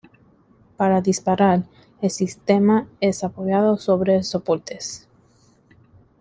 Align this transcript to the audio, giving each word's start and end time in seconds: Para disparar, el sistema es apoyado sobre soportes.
Para 0.77 0.99
disparar, 0.99 1.61
el 2.01 2.09
sistema 2.09 2.87
es 3.01 3.23
apoyado 3.23 3.77
sobre 3.77 4.23
soportes. 4.23 5.07